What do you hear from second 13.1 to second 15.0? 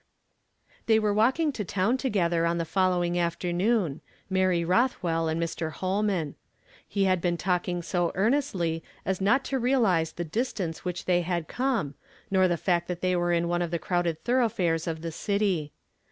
were in one of the crowded thor oughfares